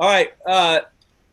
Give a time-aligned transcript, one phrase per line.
[0.00, 0.80] All right, uh,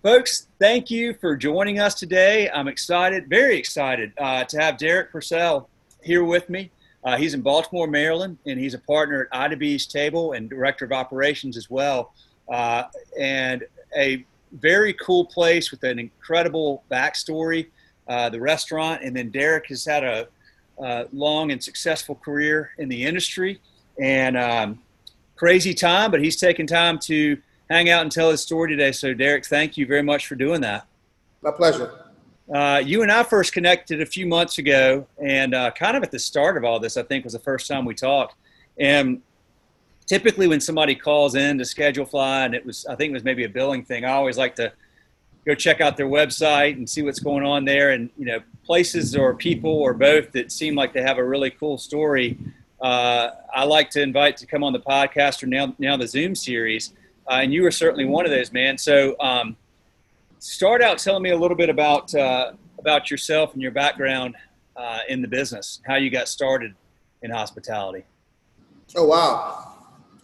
[0.03, 2.49] folks, thank you for joining us today.
[2.49, 5.69] I'm excited, very excited, uh, to have Derek Purcell
[6.03, 6.69] here with me.
[7.01, 10.83] Uh, he's in Baltimore, Maryland, and he's a partner at Ida B's Table and director
[10.83, 12.13] of operations as well.
[12.51, 12.83] Uh,
[13.17, 13.63] and
[13.95, 17.67] a very cool place with an incredible backstory,
[18.09, 19.01] uh, the restaurant.
[19.01, 20.27] And then Derek has had a
[21.13, 23.61] long and successful career in the industry
[23.97, 24.79] and um,
[25.37, 27.37] crazy time, but he's taken time to
[27.69, 28.91] hang out and tell his story today.
[28.91, 30.87] So, Derek, thank you very much for doing that.
[31.41, 31.91] My pleasure.
[32.53, 36.11] Uh, you and I first connected a few months ago, and uh, kind of at
[36.11, 38.35] the start of all this, I think was the first time we talked.
[38.79, 39.21] And
[40.05, 43.43] typically, when somebody calls in to Schedulefly, and it was, I think it was maybe
[43.43, 44.71] a billing thing, I always like to
[45.45, 47.91] go check out their website and see what's going on there.
[47.91, 51.51] And you know, places or people or both that seem like they have a really
[51.51, 52.37] cool story.
[52.79, 56.33] Uh, I like to invite to come on the podcast or now now the Zoom
[56.33, 56.93] series,
[57.29, 58.77] uh, and you were certainly one of those, man.
[58.77, 59.15] So.
[59.19, 59.55] Um,
[60.39, 64.35] start out telling me a little bit about uh, about yourself and your background
[64.75, 66.73] uh, in the business, how you got started
[67.21, 68.05] in hospitality.
[68.95, 69.75] Oh wow,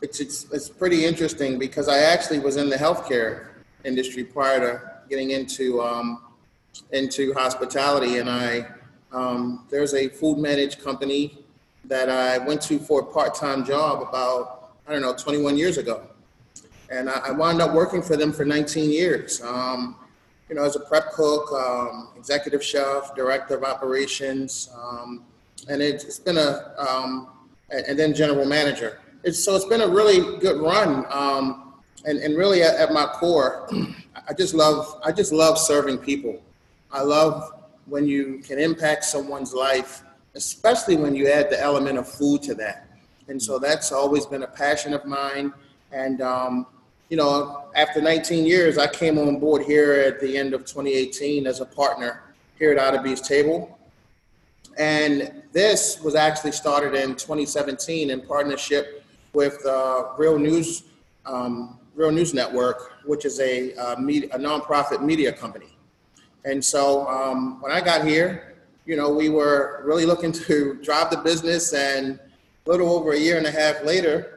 [0.02, 3.48] it's it's it's pretty interesting because I actually was in the healthcare
[3.84, 6.22] industry prior to getting into um,
[6.92, 8.68] into hospitality, and I
[9.12, 11.38] um, there's a food managed company
[11.86, 15.78] that I went to for a part time job about I don't know 21 years
[15.78, 16.08] ago,
[16.94, 19.42] and I, wound up working for them for 19 years.
[19.42, 19.96] Um,
[20.50, 25.24] you know, as a prep cook, um, executive chef, director of operations, um,
[25.70, 27.30] and it's, been a, um,
[27.70, 29.00] and then general manager.
[29.24, 31.06] It's, so it's been a really good run.
[31.10, 31.74] Um,
[32.06, 33.70] and, and really at, at my core,
[34.30, 36.42] I just love, I just love serving people.
[36.92, 40.04] I love when you can impact someone's life,
[40.36, 42.88] especially when you add the element of food to that.
[43.28, 45.54] And so that's always been a passion of mine.
[45.92, 46.68] And um,
[47.14, 51.46] you know, after 19 years, I came on board here at the end of 2018
[51.46, 52.24] as a partner
[52.58, 53.78] here at Ida B's Table.
[54.80, 60.86] And this was actually started in 2017 in partnership with uh, Real News,
[61.28, 65.78] um, Real News Network, which is a, uh, media, a nonprofit media company.
[66.46, 68.56] And so um, when I got here,
[68.88, 72.20] you know, we were really looking to drive the business, and
[72.66, 74.33] a little over a year and a half later,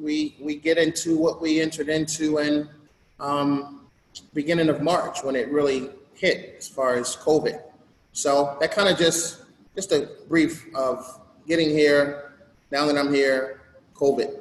[0.00, 2.68] we we get into what we entered into in
[3.20, 3.86] um,
[4.32, 7.60] beginning of March when it really hit as far as COVID.
[8.12, 9.42] So that kind of just
[9.74, 12.32] just a brief of getting here.
[12.70, 13.60] Now that I'm here,
[13.94, 14.40] COVID.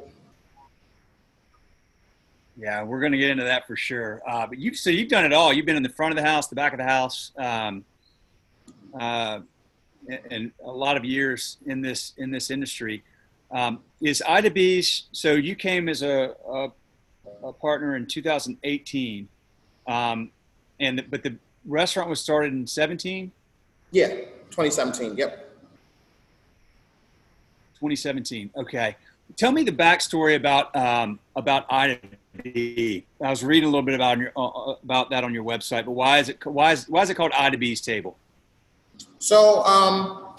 [2.56, 4.22] Yeah, we're going to get into that for sure.
[4.28, 5.52] Uh, but you've so you've done it all.
[5.52, 7.84] You've been in the front of the house, the back of the house, um,
[9.00, 9.40] uh,
[10.08, 13.04] and, and a lot of years in this in this industry.
[13.54, 16.70] Um, is Ida B's, so you came as a, a,
[17.44, 19.30] a partner in 2018,
[19.88, 20.32] um,
[20.80, 23.32] and the, but the restaurant was started in 17?
[23.92, 24.08] Yeah,
[24.50, 25.52] 2017, yep.
[27.76, 28.96] 2017, okay.
[29.36, 32.00] Tell me the backstory about um, about Ida
[32.44, 33.06] B.
[33.22, 35.86] I was reading a little bit about your, uh, uh, about that on your website,
[35.86, 38.18] but why is it why is why is it called Ida B's Table?
[39.20, 40.36] So um,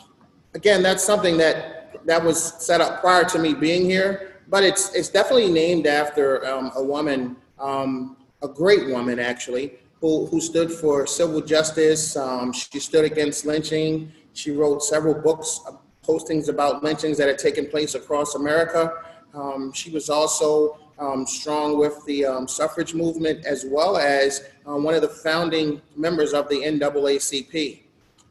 [0.55, 1.74] again, that's something that
[2.05, 6.47] that was set up prior to me being here, but it's it's definitely named after
[6.47, 12.17] um, a woman, um, a great woman actually, who who stood for civil justice.
[12.17, 14.13] Um, she stood against lynching.
[14.33, 15.73] She wrote several books, uh,
[16.07, 18.93] postings about lynchings that had taken place across America.
[19.33, 24.77] Um, she was also um, strong with the um, suffrage movement as well as uh,
[24.77, 27.84] one of the founding members of the NAACP.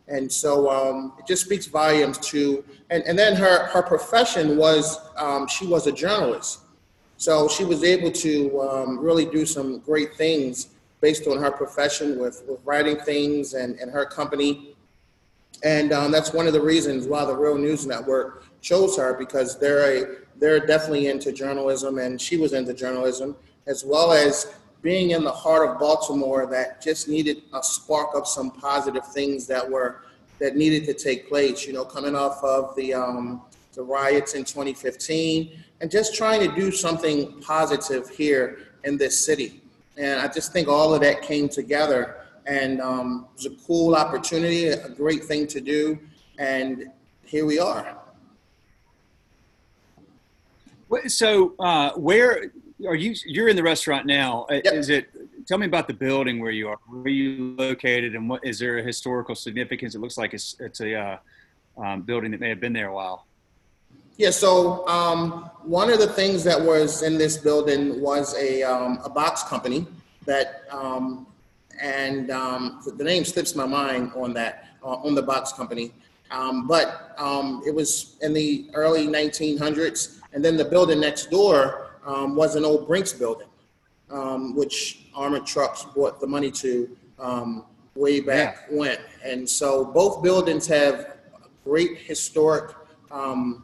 [0.08, 5.00] And so um, it just speaks volumes to, and, and then her, her profession was,
[5.18, 6.60] um, she was a journalist.
[7.18, 10.70] So she was able to um, really do some great things
[11.00, 14.76] based on her profession with, with writing things and, and her company.
[15.64, 19.58] And um, that's one of the reasons why the Real News Network chose her because
[19.58, 23.36] they're, a, they're definitely into journalism and she was into journalism
[23.68, 24.54] as well as
[24.84, 29.48] being in the heart of Baltimore that just needed a spark of some positive things
[29.48, 30.04] that were
[30.40, 31.66] that needed to take place.
[31.66, 33.42] You know, coming off of the um,
[33.74, 39.62] the riots in 2015, and just trying to do something positive here in this city.
[39.98, 43.96] And I just think all of that came together, and um, it was a cool
[43.96, 45.98] opportunity, a great thing to do,
[46.38, 46.92] and
[47.24, 47.98] here we are.
[51.08, 52.52] So, uh, where
[52.86, 53.16] are you?
[53.26, 54.46] You're in the restaurant now.
[54.50, 54.74] Uh, yep.
[54.74, 55.10] Is it?
[55.48, 56.78] Tell me about the building where you are.
[56.88, 59.96] Where are you located, and what is there a historical significance?
[59.96, 61.18] It looks like it's it's a uh,
[61.78, 63.26] um, building that may have been there a while.
[64.18, 64.30] Yeah.
[64.30, 69.10] So um, one of the things that was in this building was a um, a
[69.10, 69.88] box company,
[70.26, 71.28] that, um,
[71.82, 75.92] and um, the name slips my mind on that, uh, on the box company.
[76.34, 80.20] Um, but um, it was in the early 1900s.
[80.34, 83.48] And then the building next door um, was an old Brinks building,
[84.10, 87.66] um, which Armored Trucks bought the money to um,
[87.96, 88.98] way back when.
[89.24, 91.18] And so both buildings have
[91.64, 92.76] great historic
[93.12, 93.64] um,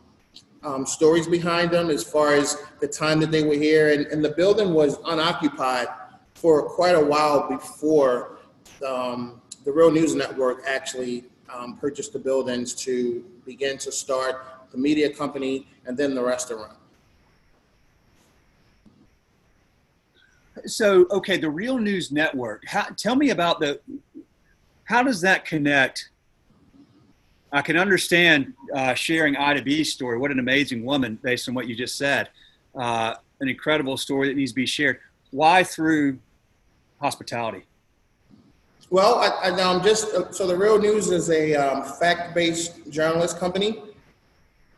[0.63, 3.93] um, stories behind them as far as the time that they were here.
[3.93, 5.87] And, and the building was unoccupied
[6.35, 8.39] for quite a while before
[8.85, 14.77] um, the Real News Network actually um, purchased the buildings to begin to start the
[14.77, 16.73] media company and then the restaurant.
[20.65, 22.63] So, okay, the Real News Network.
[22.67, 23.79] How, tell me about the.
[24.83, 26.09] How does that connect?
[27.51, 30.17] I can understand uh, sharing Ida B's story.
[30.17, 32.29] What an amazing woman, based on what you just said.
[32.75, 34.99] Uh, an incredible story that needs to be shared.
[35.31, 36.19] Why through
[36.99, 37.65] hospitality?
[38.89, 43.83] Well, I, I, am just so the Real News is a um, fact-based journalist company.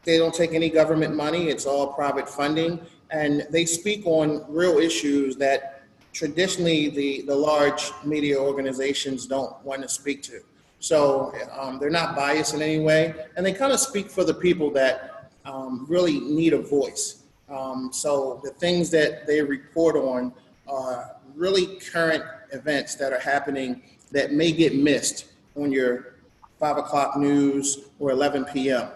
[0.04, 2.80] They don't take any government money; it's all private funding,
[3.12, 9.82] and they speak on real issues that traditionally the the large media organizations don't want
[9.82, 10.42] to speak to.
[10.80, 14.34] So um, they're not biased in any way, and they kind of speak for the
[14.34, 17.24] people that um, really need a voice.
[17.50, 20.34] Um, so the things that they report on
[20.68, 23.82] are really current events that are happening
[24.12, 25.26] that may get missed
[25.56, 26.16] on your
[26.60, 28.90] five o'clock news or 11 p.m.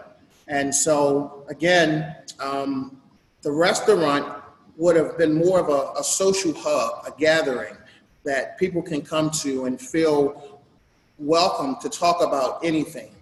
[0.48, 3.00] And so, again, um,
[3.46, 4.42] the restaurant
[4.76, 7.76] would have been more of a, a, social hub, a gathering
[8.24, 10.60] that people can come to and feel
[11.16, 13.12] welcome to talk about anything.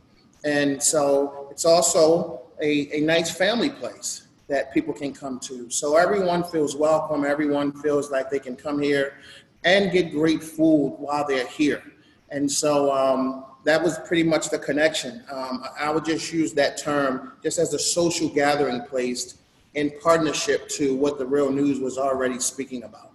[0.43, 5.69] And so, it's also a, a nice family place that people can come to.
[5.69, 9.19] So, everyone feels welcome, everyone feels like they can come here
[9.63, 11.83] and get great food while they're here.
[12.31, 15.23] And so um, that was pretty much the connection.
[15.31, 19.37] Um, I would just use that term just as a social gathering place
[19.75, 23.11] in partnership to what the real news was already speaking about.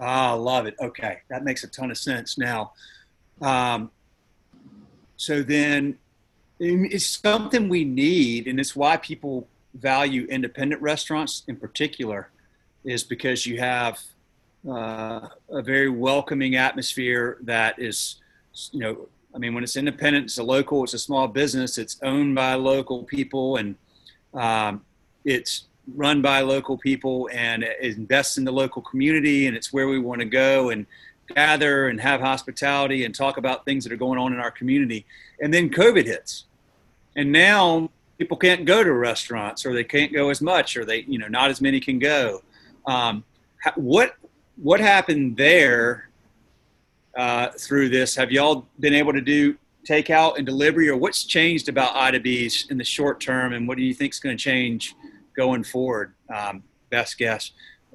[0.00, 0.74] Ah, love it.
[0.80, 2.72] Okay, that makes a ton of sense now.
[3.40, 3.90] Um,
[5.16, 5.98] so then
[6.60, 12.30] it's something we need, and it's why people value independent restaurants in particular
[12.84, 14.00] is because you have
[14.68, 18.16] uh, a very welcoming atmosphere that is,
[18.72, 21.98] you know, I mean, when it's independent, it's a local, it's a small business, it's
[22.02, 23.76] owned by local people, and
[24.34, 24.84] um,
[25.24, 25.64] it's
[25.94, 29.98] run by local people, and it invests in the local community, and it's where we
[29.98, 30.86] want to go and
[31.34, 35.04] gather and have hospitality and talk about things that are going on in our community.
[35.40, 36.44] And then COVID hits,
[37.16, 41.00] and now people can't go to restaurants, or they can't go as much, or they,
[41.02, 42.42] you know, not as many can go.
[42.86, 43.24] Um,
[43.76, 44.14] what
[44.62, 46.08] what happened there
[47.16, 48.14] uh, through this?
[48.16, 52.66] Have y'all been able to do takeout and delivery, or what's changed about Ida B's
[52.70, 54.94] in the short term, and what do you think is going to change
[55.36, 56.14] going forward?
[56.34, 57.52] Um, best guess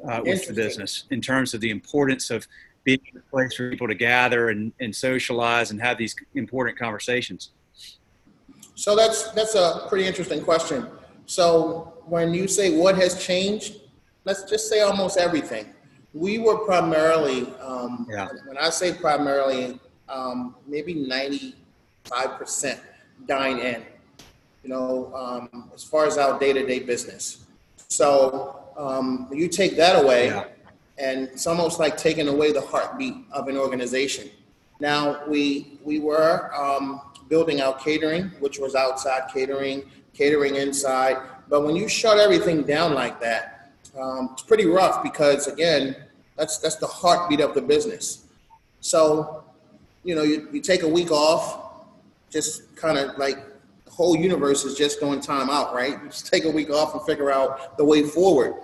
[0.07, 2.47] uh, with the business in terms of the importance of
[2.83, 7.51] being a place for people to gather and, and socialize and have these important conversations.
[8.75, 10.87] So that's that's a pretty interesting question.
[11.25, 13.77] So when you say what has changed,
[14.25, 15.73] let's just say almost everything.
[16.13, 18.27] We were primarily, um, yeah.
[18.45, 20.93] when I say primarily, um, maybe
[22.05, 22.79] 95%
[23.27, 23.83] dine in,
[24.63, 27.45] you know, um, as far as our day to day business.
[27.87, 30.45] So um, you take that away, yeah.
[30.97, 34.29] and it's almost like taking away the heartbeat of an organization.
[34.79, 39.83] Now, we, we were um, building out catering, which was outside catering,
[40.13, 41.17] catering inside.
[41.49, 45.95] But when you shut everything down like that, um, it's pretty rough because again,
[46.35, 48.25] that's that's the heartbeat of the business.
[48.79, 49.43] So,
[50.03, 51.62] you know, you, you take a week off,
[52.33, 53.37] just kind of like
[53.85, 56.03] the whole universe is just going time out, right?
[56.05, 58.55] Just take a week off and figure out the way forward.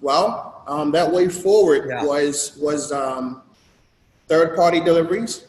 [0.00, 2.02] Well, um, that way forward yeah.
[2.04, 3.42] was was um,
[4.28, 5.46] third party deliveries,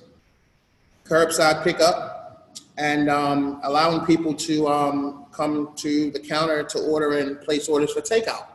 [1.06, 7.40] curbside pickup, and um, allowing people to um, come to the counter to order and
[7.42, 8.48] place orders for takeout.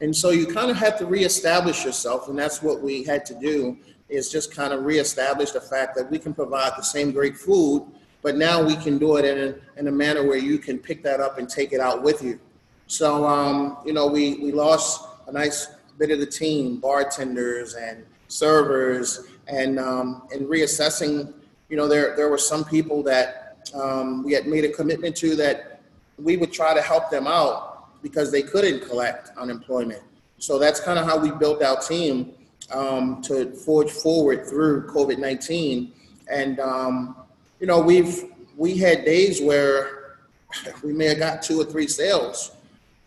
[0.00, 3.34] And so you kind of have to reestablish yourself, and that's what we had to
[3.34, 7.36] do is just kind of reestablish the fact that we can provide the same great
[7.36, 7.86] food,
[8.26, 11.00] but now we can do it in a, in a manner where you can pick
[11.00, 12.40] that up and take it out with you.
[12.88, 18.04] So, um, you know, we, we lost a nice bit of the team, bartenders and
[18.26, 21.34] servers, and um, in reassessing,
[21.68, 25.36] you know, there, there were some people that um, we had made a commitment to
[25.36, 25.80] that
[26.18, 30.02] we would try to help them out because they couldn't collect unemployment.
[30.38, 32.32] So that's kind of how we built our team
[32.72, 35.92] um, to forge forward through COVID 19.
[36.28, 37.14] And, um,
[37.60, 38.24] you know, we've,
[38.56, 40.18] we had days where
[40.84, 42.52] we may have got two or three sales,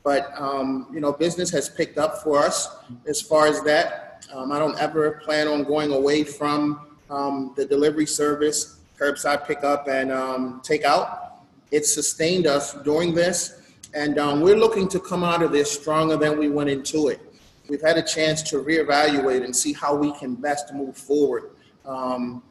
[0.03, 2.69] but, um, you know, business has picked up for us
[3.07, 4.25] as far as that.
[4.33, 9.87] Um, I don't ever plan on going away from um, the delivery service, curbside pickup
[9.87, 11.31] and um, takeout.
[11.71, 13.61] It's sustained us during this,
[13.93, 17.21] and um, we're looking to come out of this stronger than we went into it.
[17.69, 21.51] We've had a chance to reevaluate and see how we can best move forward
[21.85, 22.41] um,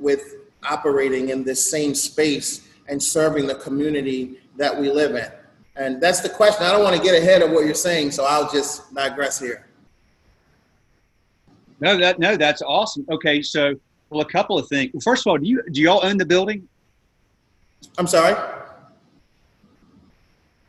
[0.00, 0.36] with
[0.68, 5.30] operating in this same space and serving the community that we live in.
[5.76, 6.64] And that's the question.
[6.64, 9.68] I don't want to get ahead of what you're saying, so I'll just digress here.
[11.80, 13.06] No, that no, that's awesome.
[13.08, 13.74] Okay, so
[14.10, 14.90] well, a couple of things.
[14.92, 16.68] Well, first of all, do you do y'all own the building?
[17.96, 18.34] I'm sorry.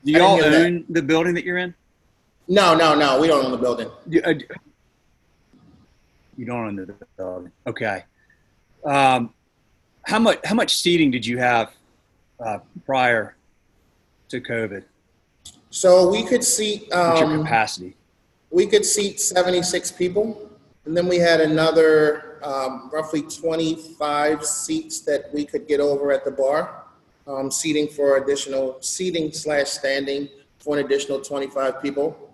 [0.05, 0.65] Do y'all hear that.
[0.65, 1.73] own the building that you're in?
[2.47, 3.19] No, no, no.
[3.19, 3.89] We don't own the building.
[4.07, 4.33] You, uh,
[6.37, 7.51] you don't own the building.
[7.67, 8.03] Okay.
[8.85, 9.33] Um,
[10.03, 11.71] how much how much seating did you have
[12.39, 13.35] uh, prior
[14.29, 14.83] to COVID?
[15.69, 16.87] So we could seat.
[16.91, 17.95] What's your Um, capacity?
[18.51, 20.49] we could seat 76 people.
[20.85, 26.25] And then we had another um, roughly 25 seats that we could get over at
[26.25, 26.83] the bar,
[27.27, 30.27] um, seating for additional seating slash standing
[30.57, 32.33] for an additional 25 people.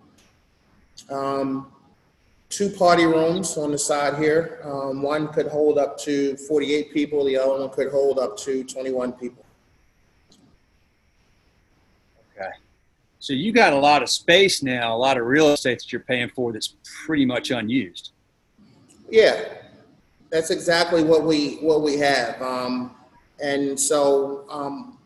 [1.10, 1.72] Um,
[2.50, 4.60] two party rooms on the side here.
[4.64, 7.26] Um, one could hold up to 48 people.
[7.26, 9.46] The other one could hold up to 21 people.
[12.38, 12.52] Okay.
[13.20, 16.02] So you got a lot of space now, a lot of real estate that you're
[16.02, 16.76] paying for that's
[17.06, 18.12] pretty much unused.
[19.10, 19.46] Yeah,
[20.30, 22.42] that's exactly what we what we have.
[22.42, 22.96] Um,
[23.40, 24.98] and so um,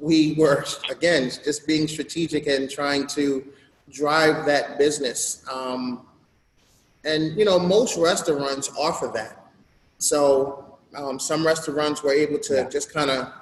[0.00, 3.44] we were again just being strategic and trying to
[3.90, 5.44] drive that business.
[5.50, 6.06] Um,
[7.04, 9.46] and you know, most restaurants offer that.
[9.98, 12.68] So um, some restaurants were able to Yeah.
[12.68, 13.32] just kind of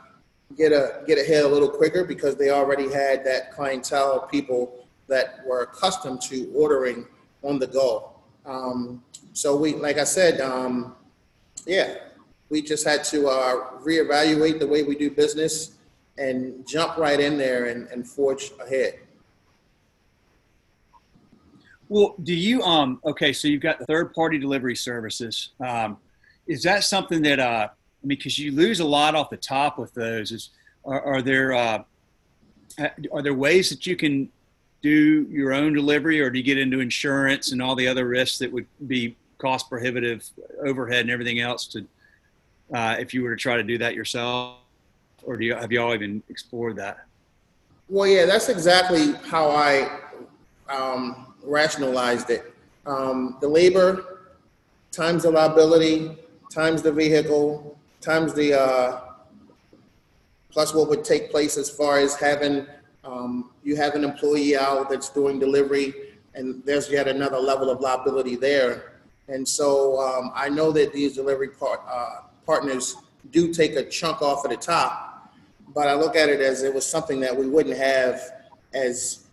[0.57, 4.87] get a get ahead a little quicker because they already had that clientele of people
[5.09, 7.07] that were accustomed to ordering
[7.43, 8.11] on the go.
[8.45, 10.95] Um, so we, like I said, um,
[11.67, 11.97] yeah,
[12.49, 15.73] we just had to uh, reevaluate the way we do business
[16.19, 18.99] and jump right in there and, and forge ahead.
[21.89, 25.51] Well, do you um okay, so you've got the third party delivery services.
[25.65, 25.99] Um
[26.47, 29.79] is that something that uh I mean cuz you lose a lot off the top
[29.79, 30.51] with those is
[30.85, 31.83] are, are there uh
[33.13, 34.29] are there ways that you can
[34.83, 38.39] do your own delivery or do you get into insurance and all the other risks
[38.39, 40.25] that would be cost prohibitive
[40.65, 41.87] overhead and everything else to
[42.75, 44.59] uh, if you were to try to do that yourself
[45.25, 46.99] or do you have you all even explored that
[47.89, 50.01] Well, yeah, that's exactly how I
[50.69, 52.53] um, rationalized it.
[52.85, 54.17] Um, the labor
[54.97, 56.17] times the liability
[56.51, 59.01] times the vehicle times the uh,
[60.51, 62.67] plus what would take place as far as having
[63.05, 65.93] um, you have an employee out that's doing delivery
[66.35, 71.15] and there's yet another level of liability there and so um, i know that these
[71.15, 72.97] delivery part, uh, partners
[73.33, 75.31] do take a chunk off at the top
[75.75, 78.21] but i look at it as it was something that we wouldn't have
[78.73, 79.27] as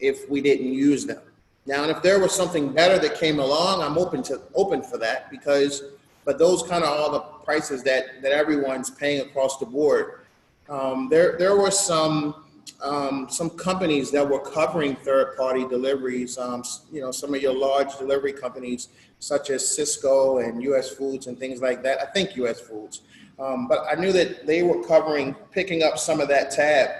[0.00, 1.20] if we didn't use them
[1.66, 4.98] now and if there was something better that came along i'm open to open for
[4.98, 5.82] that because
[6.24, 10.20] but those kind of all the prices that that everyone's paying across the board
[10.68, 12.44] um, there there were some
[12.82, 16.38] um, some companies that were covering third party deliveries.
[16.38, 20.90] Um, you know, some of your large delivery companies such as Sysco and U.S.
[20.90, 22.00] Foods and things like that.
[22.00, 22.60] I think U.S.
[22.60, 23.02] Foods,
[23.38, 26.90] um, but I knew that they were covering picking up some of that tab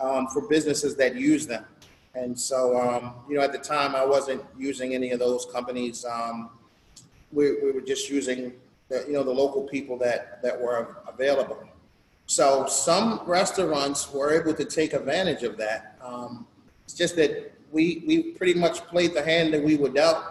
[0.00, 1.64] um, for businesses that use them.
[2.16, 6.04] And so, um, you know, at the time, I wasn't using any of those companies.
[6.04, 6.50] Um,
[7.30, 8.54] we, we were just using,
[8.88, 11.62] the, you know, the local people that that were available.
[12.26, 15.96] So some restaurants were able to take advantage of that.
[16.02, 16.46] Um,
[16.84, 20.24] it's just that we, we pretty much played the hand that we were dealt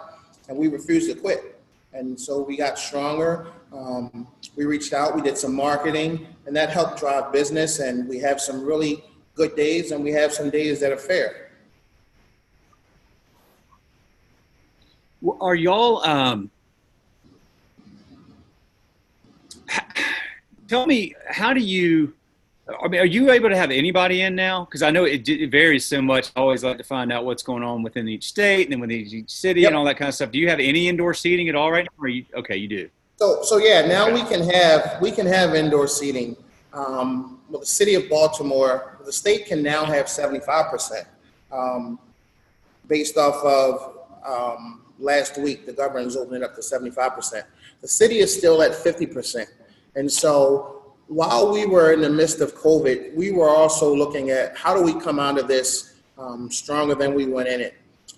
[0.48, 1.58] and we refused to quit.
[1.92, 3.46] And so we got stronger.
[3.72, 4.26] Um,
[4.56, 8.40] we reached out, we did some marketing and that helped drive business and we have
[8.40, 11.45] some really good days and we have some days that are fair.
[15.40, 16.02] Are y'all?
[16.04, 16.50] Um,
[20.68, 22.12] tell me, how do you?
[22.82, 24.64] I mean, are you able to have anybody in now?
[24.64, 26.32] Because I know it, it varies so much.
[26.34, 28.98] I always like to find out what's going on within each state and then within
[28.98, 29.68] each city Yep.
[29.68, 30.32] and all that kind of stuff.
[30.32, 32.04] Do you have any indoor seating at all right now?
[32.04, 32.90] Or you, okay, you do.
[33.18, 36.36] So, so yeah, now we can have, we can have indoor seating.
[36.72, 41.06] Um, well, the city of Baltimore, the state can now have seventy-five percent.
[41.52, 42.00] Um,
[42.88, 47.42] based off of, um, last week, the governor's opened it up to 75%.
[47.80, 49.46] The city is still at 50%.
[49.94, 54.56] And so while we were in the midst of COVID, we were also looking at
[54.56, 57.74] how do we come out of this um, stronger than we went in it.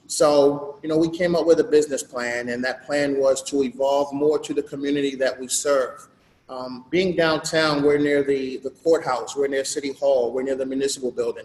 [0.07, 3.63] So, you know, we came up with a business plan, and that plan was to
[3.63, 6.09] evolve more to the community that we serve.
[6.49, 10.65] Um, being downtown, we're near the, the courthouse, we're near City Hall, we're near the
[10.65, 11.45] municipal building.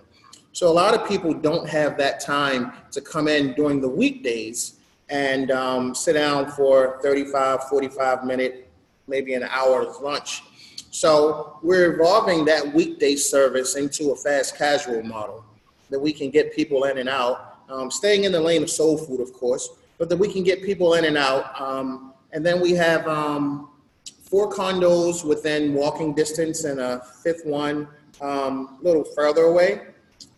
[0.54, 4.80] So a lot of people don't have that time to come in during the weekdays
[5.14, 8.68] and um, sit down for 35, 45 minute,
[9.08, 10.42] maybe an hour's lunch.
[10.90, 15.46] So we're evolving that weekday service into a fast casual model
[15.92, 18.98] that we can get people in and out, um, staying in the lane of soul
[18.98, 21.62] food, of course, but that we can get people in and out.
[21.62, 23.70] Um, and then we have um,
[24.24, 27.88] four condos within walking distance and a fifth one
[28.20, 29.82] um, a little further away.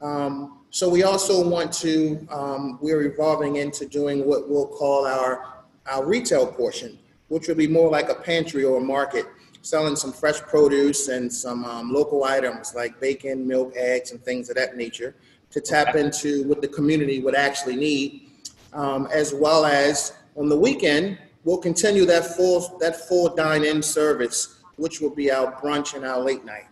[0.01, 5.63] Um, so we also want to, um, we're evolving into doing what we'll call our,
[5.89, 9.25] our retail portion, which will be more like a pantry or a market,
[9.61, 14.49] selling some fresh produce and some um, local items like bacon, milk, eggs, and things
[14.49, 15.15] of that nature
[15.49, 18.31] to tap into what the community would actually need,
[18.73, 24.59] um, as well as on the weekend, we'll continue that full, that full dine-in service,
[24.75, 26.67] which will be our brunch and our late night.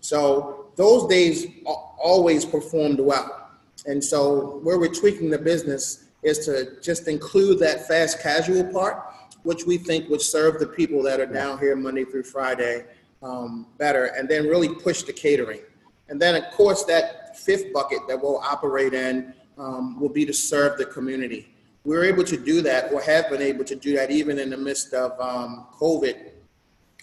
[0.00, 3.42] So those days always performed well.
[3.86, 9.02] And so where we're tweaking the business is to just include that fast casual part,
[9.42, 12.86] which we think would serve the people that are down here Monday through Friday
[13.22, 15.60] um, better, and then really push the catering.
[16.08, 20.32] And then, of course, that fifth bucket that we'll operate in um, will be to
[20.32, 21.54] serve the community.
[21.84, 24.56] We're able to do that, or have been able to do that, even in the
[24.56, 26.30] midst of um, COVID.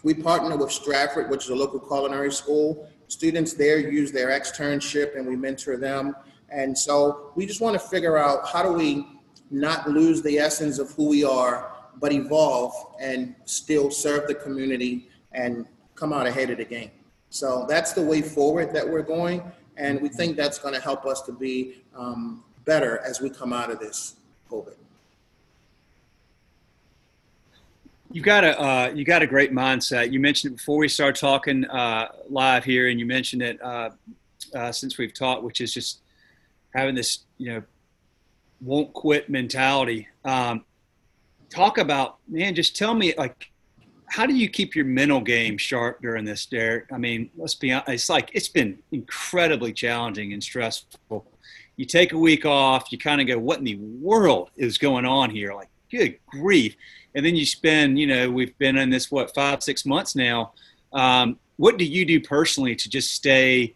[0.03, 2.89] We partner with Stratford, which is a local culinary school.
[3.07, 6.15] Students there use their externship, and we mentor them.
[6.51, 9.08] And so we just want to figure out how do we
[9.50, 15.10] not lose the essence of who we are, but evolve and still serve the community
[15.31, 15.65] and
[15.96, 16.92] come out ahead of the game.
[17.29, 19.42] So that's the way forward that we're going.
[19.77, 23.53] And we think that's going to help us to be um, better as we come
[23.53, 24.16] out of this
[24.50, 24.75] COVID.
[28.11, 30.11] You got a uh, you got a great mindset.
[30.11, 33.92] You mentioned it before we start talking uh, live here, and you mentioned it uh,
[34.53, 36.01] uh since we've talked, which is just
[36.74, 37.64] having this, you know,
[38.62, 40.07] won't quit mentality.
[40.24, 40.66] Um,
[41.50, 43.51] talk about, man, just tell me, like,
[44.07, 46.92] how do you keep your mental game sharp during this, Derek?
[46.92, 51.25] I mean, let's be honest, it's like it's been incredibly challenging and stressful.
[51.77, 55.05] You take a week off, you kind of go, what in the world is going
[55.05, 55.53] on here?
[55.53, 56.75] Like, good grief.
[57.16, 60.53] And then you spend, you know, we've been in this, what, five, six months now.
[60.94, 63.75] Um, what do you do personally to just stay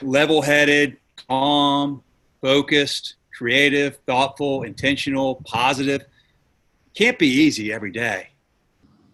[0.00, 2.02] level headed, calm,
[2.40, 6.04] focused, creative, thoughtful, intentional, positive.
[6.94, 8.28] Can't be easy every day.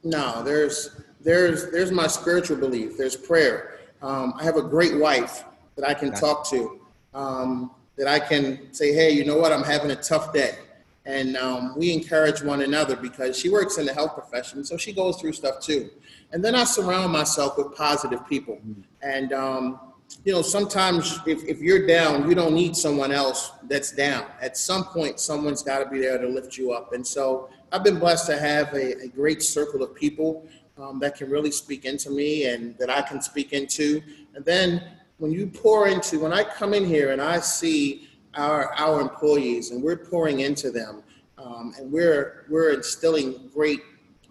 [0.05, 2.97] No, there's there's there's my spiritual belief.
[2.97, 3.81] There's prayer.
[4.03, 5.44] Um, I have a great wife
[5.77, 6.81] that I can talk to.
[7.14, 9.53] Um, that I can say, hey, you know what?
[9.53, 10.57] I'm having a tough day,
[11.05, 14.92] and um, we encourage one another because she works in the health profession, so she
[14.92, 15.90] goes through stuff too.
[16.31, 18.83] And then I surround myself with positive people, mm-hmm.
[19.03, 19.81] and um,
[20.25, 24.27] you know, sometimes if, if you're down, you don't need someone else that's down.
[24.40, 26.92] At some point, someone's got to be there to lift you up.
[26.92, 30.47] And so I've been blessed to have a, a great circle of people
[30.79, 34.03] um, that can really speak into me and that I can speak into.
[34.35, 34.83] And then
[35.18, 39.71] when you pour into, when I come in here and I see our, our employees
[39.71, 41.03] and we're pouring into them
[41.37, 43.81] um, and we're, we're instilling great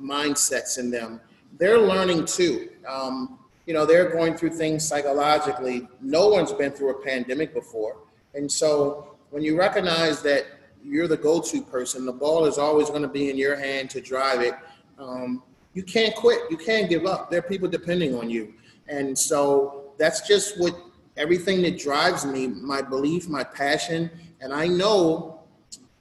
[0.01, 1.21] mindsets in them,
[1.57, 2.69] they're learning too.
[2.87, 5.87] Um, you know, they're going through things psychologically.
[6.01, 7.97] No one's been through a pandemic before.
[8.33, 10.45] And so when you recognize that
[10.81, 13.99] you're the go-to person, the ball is always going to be in your hand to
[13.99, 14.53] drive it.
[14.97, 16.49] Um, you can't quit.
[16.49, 17.29] You can't give up.
[17.29, 18.53] There are people depending on you.
[18.87, 20.73] And so that's just what
[21.17, 24.09] everything that drives me, my belief, my passion.
[24.39, 25.33] And I know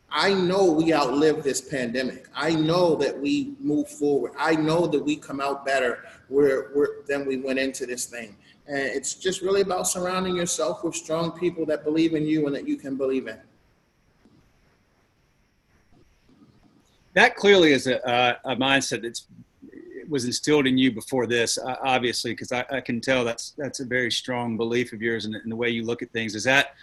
[0.09, 2.29] I know we outlive this pandemic.
[2.35, 4.33] I know that we move forward.
[4.39, 8.37] I know that we come out better where, where, than we went into this thing.
[8.67, 12.55] And it's just really about surrounding yourself with strong people that believe in you and
[12.55, 13.39] that you can believe in.
[17.15, 19.27] That clearly is a, a mindset that's
[20.09, 23.81] was instilled in you before this, uh, obviously, because I, I, can tell that's that's
[23.81, 26.37] a very strong belief of yours and, in the way you look at things.
[26.37, 26.77] Is that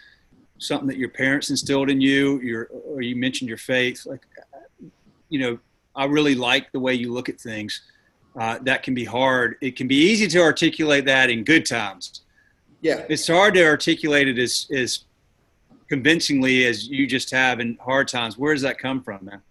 [0.64, 4.26] something that your parents instilled in you your or you mentioned your faith like
[5.30, 5.58] you know
[5.96, 7.82] i really like the way you look at things
[8.40, 12.22] uh, that can be hard it can be easy to articulate that in good times
[12.82, 15.06] yeah it's hard to articulate it as as
[15.94, 18.36] convincingly as you just have in hard times.
[18.36, 19.44] Where does that come from, man?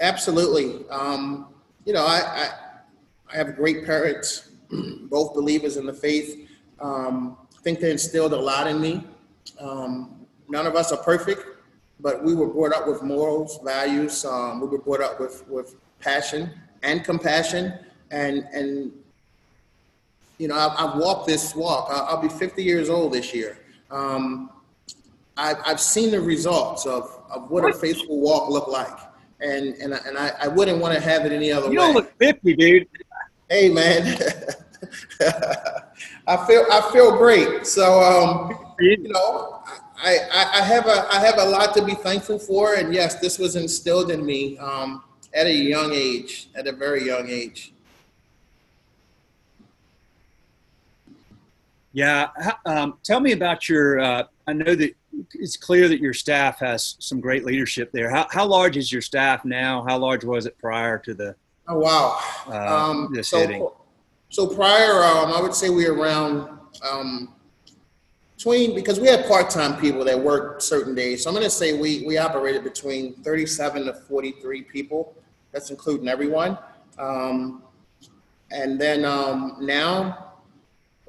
[0.00, 0.88] Absolutely.
[0.88, 1.48] Um,
[1.84, 2.50] you know, I, I,
[3.30, 4.48] I have great parents,
[5.10, 6.48] both believers in the faith.
[6.80, 9.04] Um, I think they instilled a lot in me.
[9.60, 11.44] Um, none of us are perfect,
[12.00, 14.24] but we were brought up with morals, values.
[14.24, 16.50] Um, we were brought up with, with passion
[16.82, 17.74] and compassion.
[18.12, 18.92] And, and
[20.38, 21.88] you know, I've, I've walked this walk.
[21.90, 23.58] I'll, I'll, be 50 years old this year.
[23.90, 24.50] Um,
[25.36, 28.98] I've, I've seen the results of, of what a faithful walk look like.
[29.40, 31.86] And, and, and I, I wouldn't want to have it any other you way.
[31.86, 32.88] You don't look 50, dude.
[33.50, 34.16] Hey, man.
[36.26, 37.66] I feel I feel great.
[37.66, 39.62] So um, you know,
[39.96, 43.16] I, I, I, have a I have a lot to be thankful for, and yes,
[43.16, 47.71] this was instilled in me um, at a young age, at a very young age.
[51.92, 52.28] Yeah,
[52.66, 54.00] um, tell me about your.
[54.00, 54.94] Uh, I know that
[55.34, 58.10] it's clear that your staff has some great leadership there.
[58.10, 59.84] How how large is your staff now?
[59.86, 61.36] How large was it prior to the?
[61.68, 62.18] Oh wow!
[62.48, 63.68] Uh, um, this so, hitting?
[64.30, 66.58] So prior, um, I would say we were around
[66.90, 67.34] um,
[68.36, 71.22] between because we had part-time people that worked certain days.
[71.22, 75.14] So I'm going to say we we operated between 37 to 43 people.
[75.52, 76.56] That's including everyone.
[76.98, 77.62] Um,
[78.50, 80.31] and then um, now,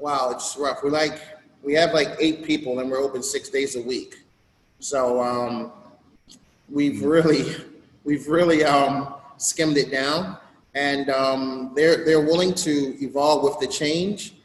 [0.04, 0.84] wow, it's rough.
[0.84, 1.22] We're like
[1.63, 4.18] we have like eight people, and we're open six days a week.
[4.80, 5.72] So um,
[6.70, 7.56] we've really
[8.04, 10.38] we've really um, skimmed it down
[10.76, 14.36] and um, they're they're willing to evolve with the change,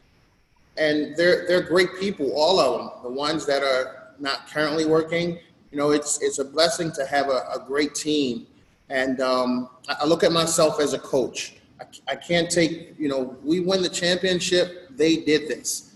[0.77, 3.03] and they're they're great people, all of them.
[3.03, 5.39] The ones that are not currently working,
[5.71, 8.45] you know, it's it's a blessing to have a, a great team,
[8.89, 11.55] and um, I look at myself as a coach.
[11.81, 14.78] I, I can't take, you know, we win the championship.
[14.99, 15.95] They did this.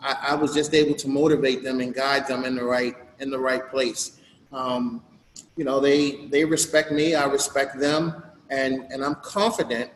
[0.00, 3.28] I, I was just able to motivate them and guide them in the right in
[3.30, 4.18] the right place.
[4.50, 5.02] Um,
[5.56, 7.14] you know, they they respect me.
[7.14, 9.90] I respect them and, and I'm confident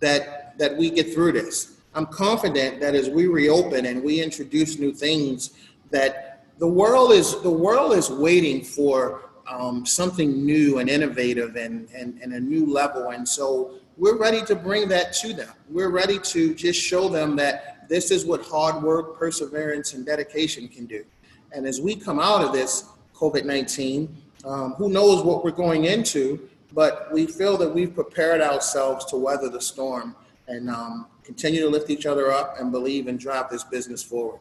[0.00, 1.78] that, that we get through this.
[1.94, 5.50] I'm confident that as we reopen and we introduce new things,
[5.90, 11.88] that the world is, the world is waiting for um, something new and innovative and,
[11.94, 13.10] and, and a new level.
[13.10, 15.52] And so we're ready to bring that to them.
[15.68, 20.68] We're ready to just show them that this is what hard work, perseverance, and dedication
[20.68, 21.04] can do.
[21.52, 25.84] And as we come out of this COVID 19, um, who knows what we're going
[25.84, 30.14] into, but we feel that we've prepared ourselves to weather the storm
[30.48, 34.40] and um, continue to lift each other up and believe and drive this business forward.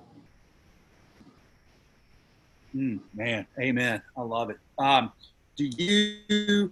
[2.76, 4.02] Mm, man, amen.
[4.18, 4.60] I love it.
[4.78, 5.12] Um,
[5.56, 6.72] do you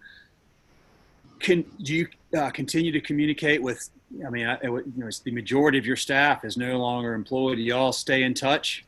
[1.40, 3.90] can do you uh, continue to communicate with?
[4.26, 7.58] I mean, I, you know, the majority of your staff is no longer employed.
[7.58, 8.86] Do y'all stay in touch?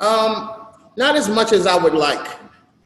[0.00, 2.28] Um, not as much as I would like.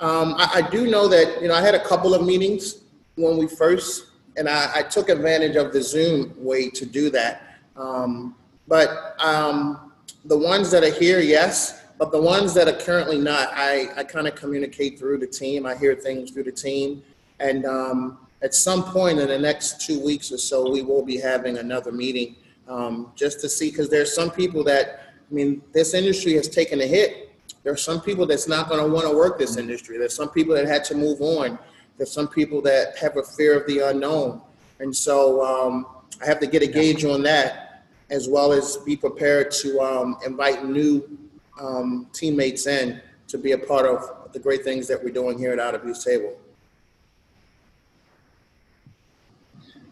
[0.00, 2.82] Um, I, I, do know that you know I had a couple of meetings
[3.14, 7.58] when we first, and I, I took advantage of the Zoom way to do that.
[7.76, 8.34] Um,
[8.68, 9.92] but um,
[10.26, 14.04] the ones that are here, yes, but the ones that are currently not, I, I
[14.04, 15.64] kind of communicate through the team.
[15.64, 17.02] I hear things through the team,
[17.40, 21.18] and um, at some point in the next two weeks or so, we will be
[21.18, 22.36] having another meeting
[22.68, 26.80] um, just to see because there's some people that I mean, this industry has taken
[26.80, 27.26] a hit
[27.66, 29.98] there are some people that's not going to want to work this industry.
[29.98, 31.58] There's some people that had to move on.
[31.96, 34.40] There's some people that have a fear of the unknown.
[34.78, 35.84] And so um,
[36.22, 40.16] I have to get a gauge on that as well as be prepared to um,
[40.24, 41.18] invite new
[41.60, 45.52] um, teammates in to be a part of the great things that we're doing here
[45.52, 46.36] at Ida B's Table.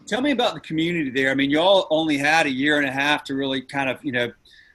[0.07, 1.31] Tell me about the community there.
[1.31, 4.11] I mean, y'all only had a year and a half to really kind of, you
[4.11, 4.31] know,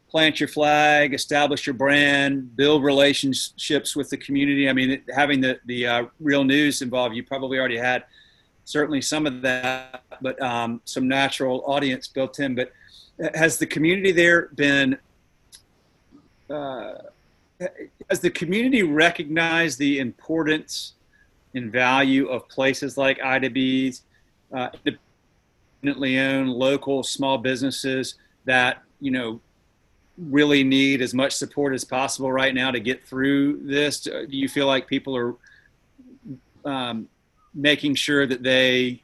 [0.09, 4.69] plant your flag, establish your brand, build relationships with the community.
[4.69, 8.05] I mean, having the the uh, real news involved, you probably already had
[8.65, 12.57] certainly some of that, but um, some natural audience built in.
[12.57, 12.73] But
[13.35, 14.99] has the community there been?
[16.49, 16.95] Uh,
[18.09, 20.95] has the community recognized the importance
[21.55, 24.03] and value of places like Ida B's,
[24.53, 24.71] uh,
[25.83, 28.15] independently owned local small businesses
[28.45, 29.41] that you know
[30.19, 34.01] really need as much support as possible right now to get through this?
[34.01, 35.35] Do you feel like people are
[36.65, 37.09] um,
[37.55, 39.03] making sure that they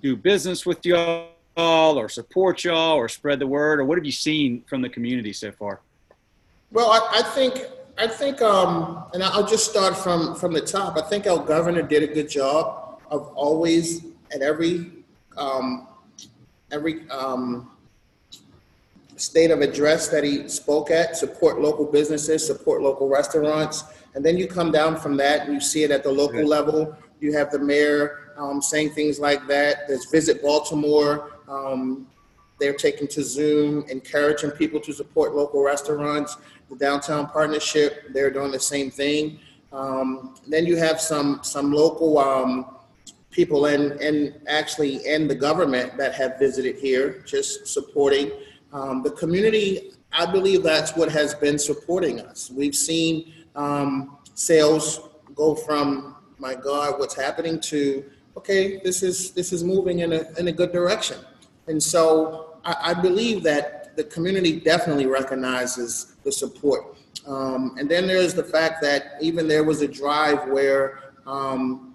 [0.00, 3.80] do business with y'all or support y'all or spread the word?
[3.80, 5.80] Or what have you seen from the community so far?
[6.70, 7.64] Well, I, I think
[8.00, 10.96] I think, um, and I'll just start from from the top.
[10.96, 14.97] I think our governor did a good job of always at every
[15.38, 15.88] um,
[16.70, 17.70] every um,
[19.16, 23.84] state of address that he spoke at, support local businesses, support local restaurants.
[24.14, 26.96] And then you come down from that and you see it at the local level.
[27.20, 29.88] You have the mayor um, saying things like that.
[29.88, 31.32] There's Visit Baltimore.
[31.48, 32.06] Um,
[32.60, 36.36] they're taking to Zoom, encouraging people to support local restaurants.
[36.70, 39.38] The Downtown Partnership, they're doing the same thing.
[39.72, 42.77] Um, then you have some some local um,
[43.38, 48.32] people and and actually and the government that have visited here, just supporting
[48.72, 49.92] um, the community.
[50.12, 52.50] I believe that's what has been supporting us.
[52.50, 54.84] We've seen um, sales
[55.36, 58.04] go from my God, what's happening to
[58.36, 61.18] okay, this is this is moving in a in a good direction,
[61.68, 66.96] and so I, I believe that the community definitely recognizes the support.
[67.26, 70.82] Um, and then there's the fact that even there was a drive where
[71.26, 71.87] um,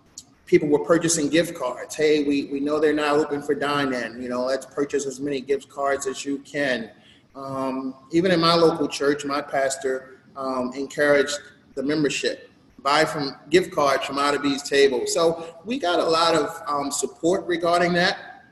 [0.54, 1.96] people were purchasing gift cards.
[1.96, 4.22] Hey, we, we know they're not open for dine-in.
[4.22, 6.92] You know, let's purchase as many gift cards as you can.
[7.36, 11.40] Um, even in my local church, my pastor um, encouraged
[11.74, 12.52] the membership
[12.84, 15.08] buy from gift cards from Ida B's table.
[15.08, 18.44] So we got a lot of um, support regarding that.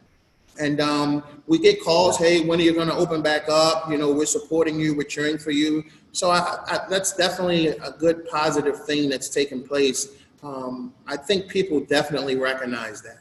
[0.59, 3.91] And um, we get calls, hey, when are you going to open back up?
[3.91, 5.83] You know, we're supporting you, we're cheering for you.
[6.13, 10.15] So I, I, that's definitely a good positive thing that's taken place.
[10.43, 13.19] Um, I think people definitely recognize that.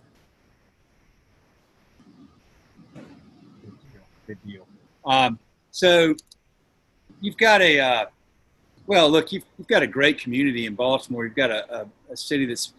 [4.26, 4.66] Good deal.
[5.04, 5.38] Um,
[5.70, 6.14] so
[7.20, 8.06] you've got a uh,
[8.86, 11.24] well, look, you've, you've, got a great community in Baltimore.
[11.24, 12.72] You've got a, a, a, city that's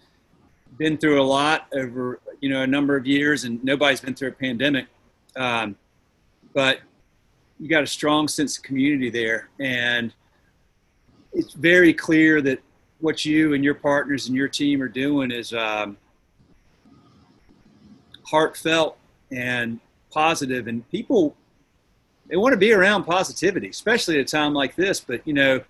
[0.77, 4.29] been through a lot over you know a number of years, and nobody's been through
[4.29, 4.87] a pandemic.
[5.35, 5.75] Um,
[6.53, 6.79] but
[7.59, 10.13] you got a strong sense of community there, and
[11.31, 12.59] it's very clear that
[13.01, 15.97] what you and your partners and your team are doing is um,
[18.23, 18.97] heartfelt
[19.31, 19.79] and
[20.11, 21.35] positive, and people
[22.27, 25.01] they want to be around positivity, especially at a time like this.
[25.01, 25.61] But you know,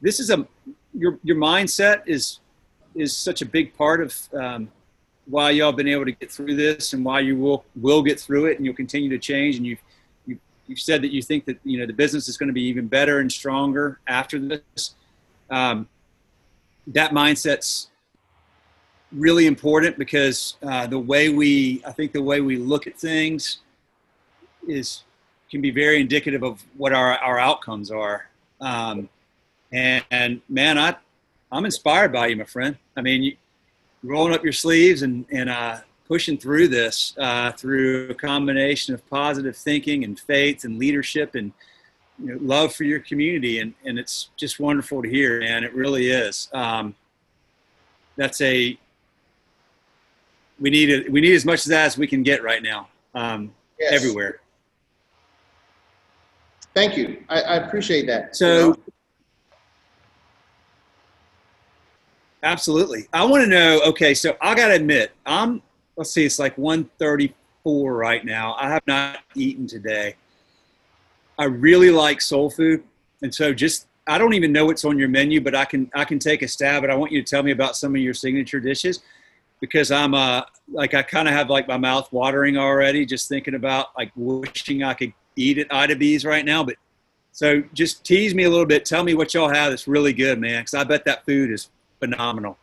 [0.00, 0.46] this is a
[0.94, 2.40] your your mindset is
[2.94, 4.70] is such a big part of um,
[5.26, 8.46] why y'all been able to get through this and why you will will get through
[8.46, 9.76] it and you'll continue to change and you
[10.26, 12.62] you you've said that you think that you know the business is going to be
[12.62, 14.94] even better and stronger after this
[15.50, 15.88] um,
[16.92, 17.88] that mindset's
[19.12, 23.58] really important because uh, the way we I think the way we look at things
[24.68, 25.02] is
[25.50, 28.28] can be very indicative of what our, our outcomes are.
[28.60, 29.08] Um,
[29.72, 30.96] and, and, man I
[31.50, 32.76] I'm inspired by you my friend.
[32.96, 33.36] I mean you
[34.02, 39.08] rolling up your sleeves and and uh, pushing through this uh, through a combination of
[39.10, 41.52] positive thinking and faith and leadership and
[42.22, 45.74] you know, love for your community, and, and it's just wonderful to hear, and it
[45.74, 46.48] really is.
[46.52, 46.94] Um,
[48.16, 48.78] that's a
[50.60, 51.10] we need it.
[51.10, 53.92] We need as much of that as we can get right now, um, yes.
[53.92, 54.40] everywhere.
[56.74, 57.24] Thank you.
[57.28, 58.36] I, I appreciate that.
[58.36, 58.76] So, you know?
[62.42, 63.08] absolutely.
[63.12, 63.80] I want to know.
[63.86, 65.62] Okay, so I got to admit, I'm.
[65.96, 66.24] Let's see.
[66.24, 67.34] It's like 1:34
[67.98, 68.54] right now.
[68.58, 70.16] I have not eaten today.
[71.40, 72.84] I really like soul food,
[73.22, 76.04] and so just I don't even know what's on your menu, but I can I
[76.04, 76.82] can take a stab.
[76.82, 79.00] But I want you to tell me about some of your signature dishes
[79.58, 83.54] because I'm uh like I kind of have like my mouth watering already just thinking
[83.54, 86.62] about like wishing I could eat at Ida B's right now.
[86.62, 86.76] But
[87.32, 88.84] so just tease me a little bit.
[88.84, 91.70] Tell me what y'all have that's really good, man, because I bet that food is
[92.00, 92.58] phenomenal.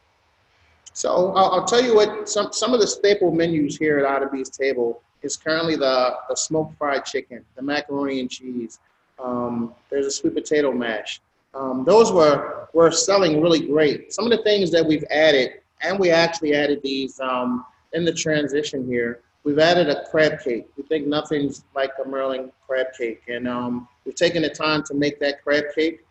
[0.94, 4.30] So I'll, I'll, tell you what some some of the staple menus here at Ida
[4.32, 8.80] B's table is currently the, the smoked fried chicken, the macaroni and cheese.
[9.24, 11.22] Um, there's a sweet potato mash.
[11.54, 14.14] Um, those were, were selling really great.
[14.14, 18.14] Some of the things that we've added, and we actually added these um, in the
[18.14, 20.68] transition here, we've added a crab cake.
[20.78, 23.24] We think nothing's like a Maryland crab cake.
[23.28, 26.06] And um, we've taken the time to make that crab cake,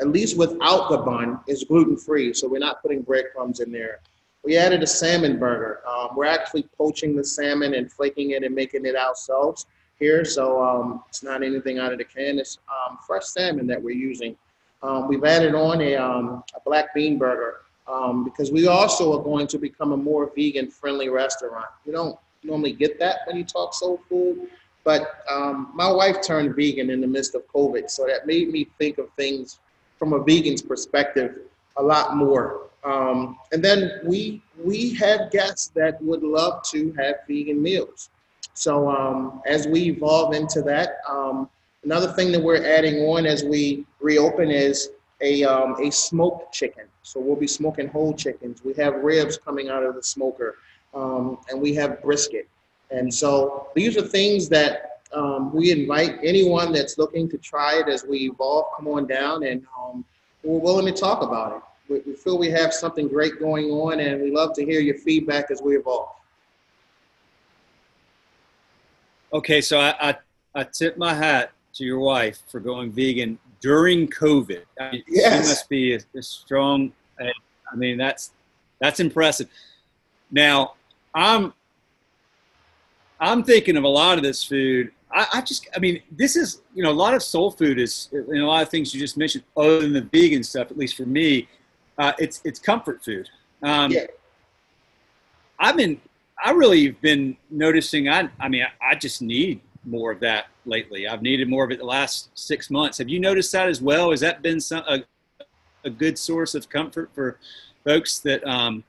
[0.00, 2.32] at least without the bun, is gluten free.
[2.32, 4.00] So we're not putting breadcrumbs in there.
[4.44, 5.80] We added a salmon burger.
[5.88, 9.66] Um, we're actually poaching the salmon and flaking it and making it ourselves
[9.98, 10.24] here.
[10.24, 12.38] So um, it's not anything out of the can.
[12.38, 14.36] It's um, fresh salmon that we're using.
[14.82, 19.22] Um, we've added on a, um, a black bean burger um, because we also are
[19.22, 21.66] going to become a more vegan friendly restaurant.
[21.86, 24.48] You don't normally get that when you talk soul food,
[24.84, 25.24] but
[25.72, 27.88] my wife turned vegan in the midst of COVID.
[27.88, 29.58] So that made me think of things
[29.98, 31.38] from a vegan's perspective
[31.78, 32.68] a lot more.
[32.84, 38.10] Um, and then we we have guests that would love to have vegan meals.
[38.52, 41.48] So um, as we evolve into that, um,
[41.82, 46.84] another thing that we're adding on as we reopen is a um, a smoked chicken.
[47.02, 48.62] So we'll be smoking whole chickens.
[48.64, 50.56] We have ribs coming out of the smoker,
[50.94, 52.48] um, and we have brisket.
[52.90, 57.88] And so these are things that um, we invite anyone that's looking to try it
[57.88, 58.66] as we evolve.
[58.76, 59.64] Come on down, and
[60.42, 61.62] we're willing to talk about it.
[61.88, 64.96] We, we feel we have something great going on, and we love to hear your
[64.98, 66.08] feedback as we evolve.
[69.32, 70.16] Okay, so I, I,
[70.54, 74.62] I tip my hat to your wife for going vegan during COVID.
[74.80, 75.44] I mean, Yes.
[75.44, 76.92] She must be a, a strong.
[77.20, 78.30] I mean, that's
[78.80, 79.48] that's impressive.
[80.30, 80.74] Now,
[81.14, 81.52] I'm
[83.18, 84.92] I'm thinking of a lot of this food.
[85.10, 88.08] I, I just, I mean, this is you know a lot of soul food is
[88.12, 90.70] and a lot of things you just mentioned, other than the vegan stuff.
[90.70, 91.48] At least for me,
[91.98, 93.28] uh, it's it's comfort food.
[93.62, 94.06] Um, Yeah.
[95.58, 96.00] I've been,
[96.44, 98.08] I really have been noticing.
[98.08, 101.06] I, I mean, I, I just need more of that lately.
[101.06, 102.98] I've needed more of it the last six months.
[102.98, 104.10] Have you noticed that as well?
[104.10, 105.04] Has that been some a,
[105.84, 107.38] a good source of comfort for
[107.84, 108.82] folks that um,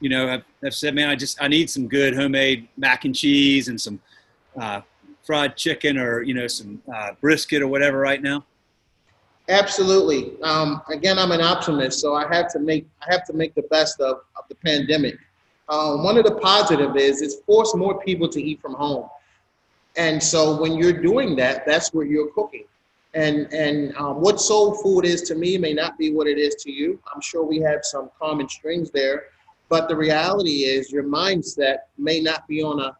[0.00, 3.14] you know have, have said, "Man, I just I need some good homemade mac and
[3.14, 4.00] cheese and some
[4.58, 4.80] uh,
[5.22, 8.44] fried chicken or you know some uh, brisket or whatever right now."
[9.50, 10.40] Absolutely.
[10.42, 13.62] Um, again, I'm an optimist, so I have to make I have to make the
[13.62, 15.18] best of, of the pandemic.
[15.68, 19.08] Um, one of the positive is it's forced more people to eat from home,
[19.96, 22.64] and so when you're doing that, that's where you're cooking.
[23.14, 26.54] And and um, what soul food is to me may not be what it is
[26.62, 27.00] to you.
[27.12, 29.24] I'm sure we have some common strings there,
[29.68, 32.96] but the reality is your mindset may not be on a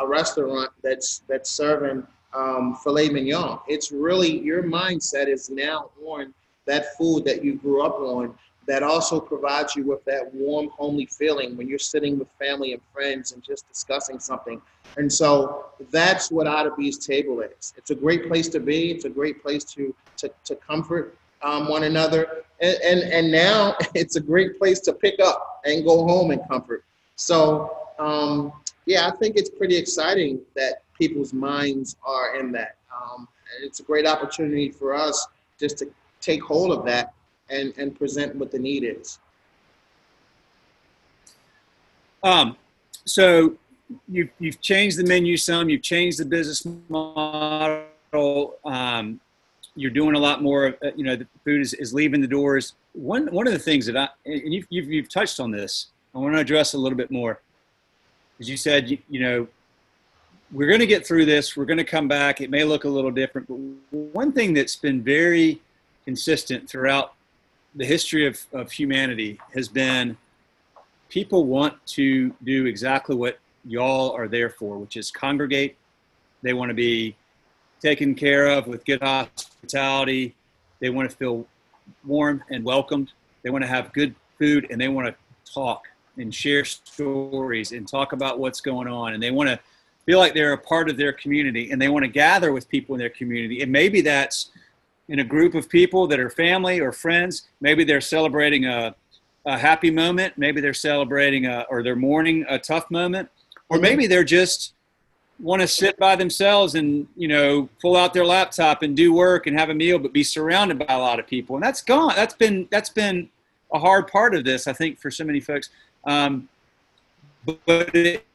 [0.00, 3.58] a restaurant that's that's serving um, filet mignon.
[3.68, 6.34] It's really your mindset is now on
[6.66, 8.34] that food that you grew up on
[8.66, 12.80] that also provides you with that warm, homely feeling when you're sitting with family and
[12.92, 14.62] friends and just discussing something.
[14.96, 17.74] And so that's what Ida B's table is.
[17.76, 18.92] It's a great place to be.
[18.92, 22.44] It's a great place to to, to comfort um, one another.
[22.60, 26.46] And, and and now it's a great place to pick up and go home and
[26.46, 26.84] comfort.
[27.16, 28.52] So um,
[28.86, 32.76] yeah, I think it's pretty exciting that people's minds are in that.
[32.94, 33.26] Um,
[33.62, 35.26] it's a great opportunity for us
[35.58, 35.86] just to
[36.20, 37.14] take hold of that
[37.48, 39.18] and, and present what the need is.
[42.22, 42.56] Um,
[43.06, 43.56] so
[44.08, 48.58] you've, you've changed the menu some, you've changed the business model.
[48.64, 49.20] Um,
[49.74, 52.74] you're doing a lot more uh, you know, the food is, is leaving the doors.
[52.92, 56.18] One, one of the things that I, and you've, you've, you've touched on this, I
[56.18, 57.40] want to address a little bit more.
[58.38, 59.48] As you said, you, you know,
[60.52, 61.56] we're going to get through this.
[61.56, 62.40] We're going to come back.
[62.40, 63.56] It may look a little different, but
[64.12, 65.60] one thing that's been very
[66.04, 67.14] consistent throughout
[67.74, 70.16] the history of, of humanity has been
[71.08, 75.76] people want to do exactly what y'all are there for, which is congregate.
[76.42, 77.14] They want to be
[77.80, 80.34] taken care of with good hospitality.
[80.80, 81.46] They want to feel
[82.04, 83.12] warm and welcomed.
[83.42, 85.84] They want to have good food and they want to talk
[86.16, 89.14] and share stories and talk about what's going on.
[89.14, 89.60] And they want to
[90.06, 92.94] feel like they're a part of their community and they want to gather with people
[92.94, 93.62] in their community.
[93.62, 94.50] And maybe that's
[95.08, 97.48] in a group of people that are family or friends.
[97.60, 98.94] Maybe they're celebrating a,
[99.44, 100.34] a happy moment.
[100.36, 103.28] Maybe they're celebrating a, or they're mourning a tough moment.
[103.68, 104.74] Or maybe they're just
[105.38, 109.46] want to sit by themselves and, you know, pull out their laptop and do work
[109.46, 111.56] and have a meal, but be surrounded by a lot of people.
[111.56, 112.12] And that's gone.
[112.16, 113.28] That's been, that's been
[113.72, 115.70] a hard part of this, I think, for so many folks.
[116.04, 116.48] Um,
[117.44, 118.26] but it,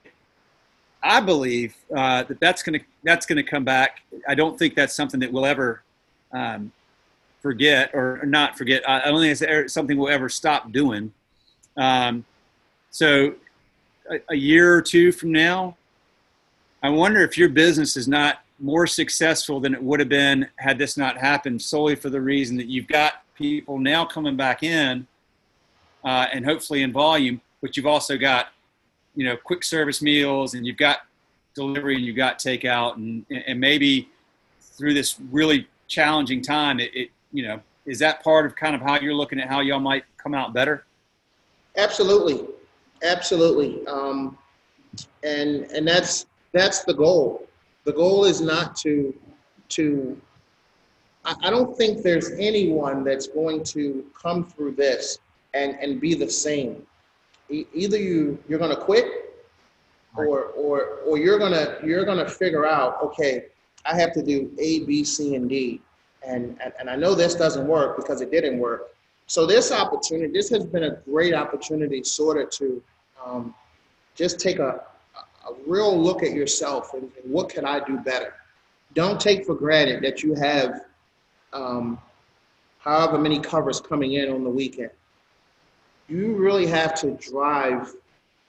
[1.06, 4.02] I believe uh, that that's going to that's going to come back.
[4.28, 5.84] I don't think that's something that we'll ever
[6.32, 6.72] um,
[7.44, 8.82] forget or not forget.
[8.90, 11.14] I don't think it's something we'll ever stop doing.
[11.78, 12.26] Um,
[12.90, 13.36] so,
[14.10, 15.78] a, a, year or two from now,
[16.82, 20.80] I wonder if your business is not more successful than it would have been had
[20.80, 25.06] this not happened, solely for the reason that you've got people now coming back in,
[26.04, 28.48] uh, and hopefully in volume, but you've also got
[29.16, 31.00] you know quick service meals and you've got
[31.54, 34.10] delivery and you've got takeout and and maybe
[34.62, 38.82] through this really challenging time it, it, you know is that part of kind of
[38.82, 40.86] how you're looking at how y'all might come out better?
[41.78, 42.48] Absolutely.
[43.04, 43.86] Absolutely.
[43.88, 44.38] Um,
[45.24, 47.48] and and that's that's the goal.
[47.84, 49.14] The goal is not to
[49.70, 50.20] to
[51.26, 55.20] I, I don't think there's anyone that's going to come through this
[55.54, 56.86] and and be the same
[57.50, 59.36] either you you're going to quit
[60.18, 63.46] or or or you're going to you're to figure out okay
[63.86, 65.82] i have to do a b c and d.
[66.28, 68.96] And, and and i know this doesn't work because it didn't work.
[69.28, 72.82] So this opportunity this has been a great opportunity sort of to
[73.24, 73.54] um,
[74.16, 74.82] just take a,
[75.16, 78.34] a real look at yourself and, and, what can i do better?
[78.94, 80.82] Don't take for granted that you have
[81.54, 82.00] um,
[82.80, 84.92] however many covers coming in on the weekend
[86.08, 87.94] you really have to drive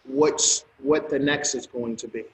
[0.05, 2.25] what's what the next is going to be.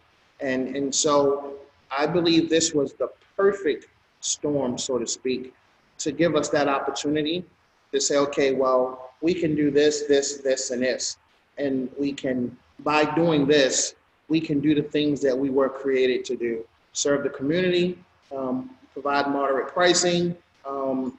[0.40, 1.54] And and so
[1.96, 3.88] I believe this was the perfect
[4.20, 5.54] storm, so to speak,
[5.98, 7.44] to give us that opportunity
[7.92, 11.18] to say, okay, well, we can do this, this, this, and this.
[11.58, 13.94] And we can, by doing this,
[14.28, 16.64] we can do the things that we were created to do
[16.94, 17.98] serve the community,
[18.36, 20.36] um, provide moderate pricing.
[20.66, 21.18] Um,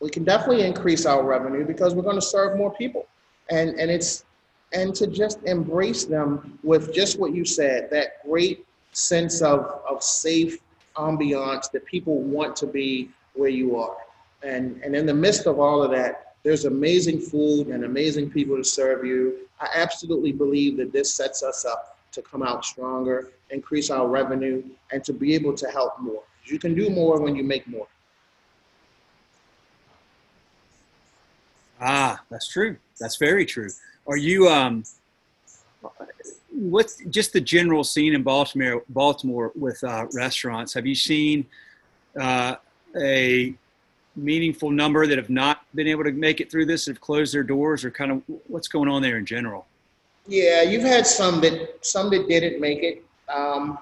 [0.00, 3.06] we can definitely increase our revenue because we're going to serve more people.
[3.50, 4.24] And, and it's
[4.72, 10.02] and to just embrace them with just what you said that great sense of, of
[10.02, 10.58] safe
[10.96, 13.96] ambiance that people want to be where you are.
[14.42, 18.56] And, and in the midst of all of that, there's amazing food and amazing people
[18.56, 19.48] to serve you.
[19.60, 24.62] I absolutely believe that this sets us up to come out stronger, increase our revenue,
[24.92, 26.22] and to be able to help more.
[26.44, 27.88] You can do more when you make more.
[31.80, 32.76] Ah, that's true.
[32.98, 33.68] That's very true.
[34.06, 34.84] Are you um
[36.50, 40.72] what's just the general scene in Baltimore Baltimore with uh, restaurants?
[40.74, 41.46] Have you seen
[42.18, 42.56] uh,
[43.00, 43.54] a
[44.14, 47.42] meaningful number that have not been able to make it through this, have closed their
[47.42, 49.66] doors, or kind of what's going on there in general?
[50.26, 53.04] Yeah, you've had some that some that didn't make it.
[53.28, 53.78] Um,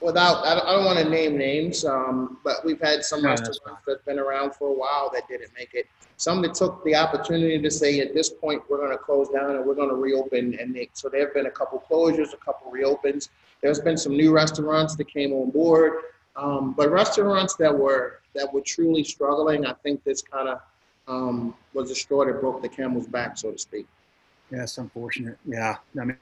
[0.00, 3.30] without, I don't, I don't want to name names, um, but we've had some no,
[3.30, 5.86] restaurants that've been around for a while that didn't make it.
[6.16, 9.56] Some that took the opportunity to say, at this point, we're going to close down
[9.56, 10.58] and we're going to reopen.
[10.58, 13.30] And they, so there have been a couple closures, a couple reopens.
[13.62, 15.92] There's been some new restaurants that came on board,
[16.36, 20.60] um, but restaurants that were that were truly struggling, I think this kind of
[21.08, 23.86] um, was the straw that broke the camel's back, so to speak.
[24.50, 25.38] Yeah, it's unfortunate.
[25.46, 26.18] Yeah, I mean,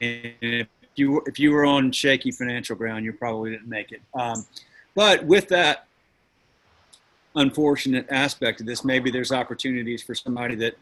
[0.00, 0.66] if
[0.98, 4.02] you if you were on shaky financial ground, you probably didn't make it.
[4.14, 4.46] Um,
[4.94, 5.86] but with that
[7.34, 10.74] unfortunate aspect of this, maybe there's opportunities for somebody that,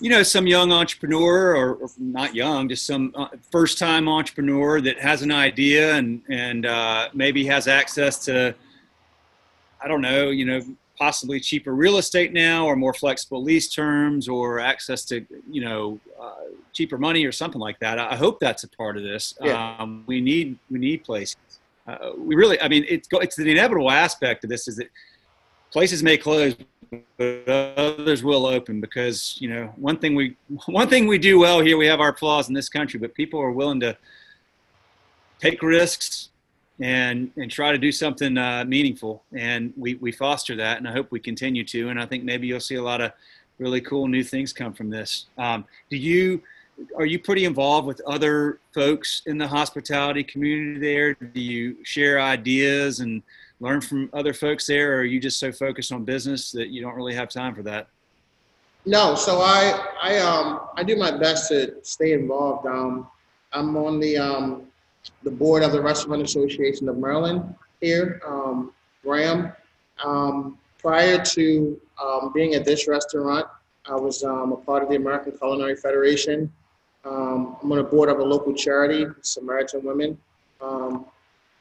[0.00, 4.80] you know, some young entrepreneur or, or not young, just some uh, first time entrepreneur
[4.80, 8.54] that has an idea and and uh, maybe has access to,
[9.80, 10.62] I don't know, you know,
[11.02, 15.98] possibly cheaper real estate now or more flexible lease terms or access to you know
[16.20, 17.98] uh, cheaper money or something like that.
[17.98, 19.34] I hope that's a part of this.
[19.42, 19.76] Yeah.
[19.80, 21.36] um, we need we need places.
[21.88, 24.88] Uh, we really i mean it's it's the inevitable aspect of this is that
[25.72, 26.54] places may close
[27.16, 30.36] but others will open because you know one thing we
[30.66, 33.40] one thing we do well here we have our flaws in this country but people
[33.40, 33.96] are willing to
[35.40, 36.28] take risks
[36.82, 39.22] and and try to do something uh, meaningful.
[39.34, 41.88] And we we foster that, and I hope we continue to.
[41.88, 43.12] And I think maybe you'll see a lot of
[43.58, 45.26] really cool new things come from this.
[45.38, 46.42] Um, do you?
[46.96, 51.14] Are you pretty involved with other folks in the hospitality community there?
[51.14, 53.22] Do you share ideas and
[53.60, 56.82] learn from other folks there, or are you just so focused on business that you
[56.82, 57.86] don't really have time for that?
[58.86, 62.66] No, so I I um I do my best to stay involved.
[62.66, 63.06] Um,
[63.52, 64.71] I'm on the um
[65.22, 68.72] the board of the Restaurant Association of Maryland here, um,
[69.02, 69.52] Graham.
[70.04, 73.46] Um, prior to um, being at this restaurant,
[73.86, 76.52] I was um, a part of the American Culinary Federation.
[77.04, 80.18] Um, I'm on a board of a local charity, Samaritan Women,
[80.60, 81.06] um,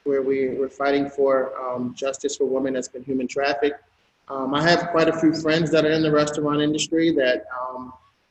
[0.04, 1.52] where we, we're fighting for
[1.96, 3.84] justice for women that's been human trafficked.
[4.30, 7.46] I have quite a few friends that are in the restaurant industry that,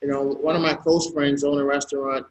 [0.01, 2.27] you know, one of my close friends own a restaurant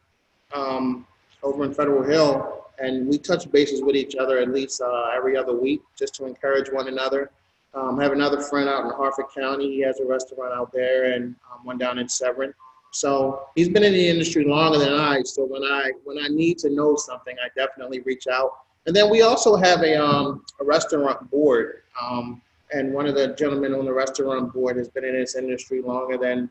[0.54, 5.36] over in Federal Hill and we touch bases with each other at least uh, every
[5.36, 7.32] other week just to encourage one another.
[7.74, 9.70] Um, I have another friend out in Harford County.
[9.72, 12.54] He has a restaurant out there and um, one down in Severn.
[12.92, 15.22] So he's been in the industry longer than I.
[15.24, 18.52] So when I when I need to know something, I definitely reach out.
[18.88, 21.84] And then we also have a um, a restaurant board.
[22.02, 22.42] Um,
[22.74, 26.18] and one of the gentlemen on the restaurant board has been in this industry longer
[26.18, 26.50] than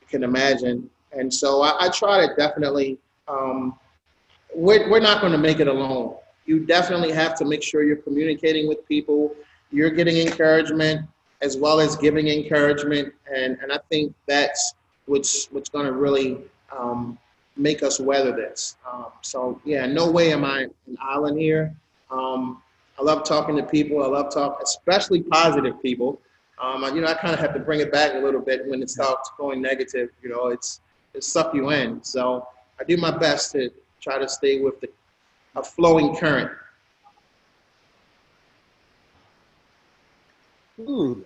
[0.00, 0.88] you can imagine.
[1.12, 3.76] And so I, I try to definitely um,
[4.54, 6.16] we're, we're not going to make it alone.
[6.46, 9.34] You definitely have to make sure you're communicating with people,
[9.70, 11.08] you're getting encouragement
[11.42, 13.14] as well as giving encouragement.
[13.34, 14.74] And, and I think that's
[15.06, 16.38] what's, what's going to really
[16.76, 17.18] um,
[17.56, 18.76] make us weather this.
[18.90, 21.74] Um, so, yeah, no way am I an island here.
[22.10, 22.62] Um,
[22.98, 24.02] I love talking to people.
[24.02, 26.20] I love talking, especially positive people.
[26.60, 28.82] Um, you know, I kind of have to bring it back a little bit when
[28.82, 30.10] it starts going negative.
[30.22, 30.80] You know, it's
[31.14, 32.02] it suck you in.
[32.04, 32.46] So
[32.78, 33.70] I do my best to
[34.00, 34.88] try to stay with the,
[35.56, 36.50] a flowing current.
[40.80, 41.24] Ooh,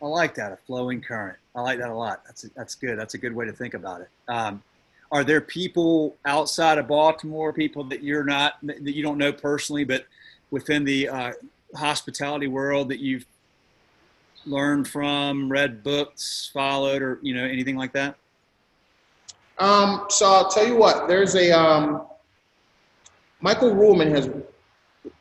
[0.00, 1.38] I like that, a flowing current.
[1.54, 2.22] I like that a lot.
[2.24, 2.98] That's, a, that's good.
[2.98, 4.08] That's a good way to think about it.
[4.28, 4.62] Um,
[5.10, 9.84] are there people outside of Baltimore, people that you're not, that you don't know personally,
[9.84, 10.06] but
[10.50, 11.32] within the uh,
[11.74, 13.26] hospitality world that you've
[14.46, 18.16] learned from, read books, followed, or, you know, anything like that?
[19.58, 22.06] Um, so I'll tell you what, there's a, um,
[23.42, 24.30] Michael Ruhlman has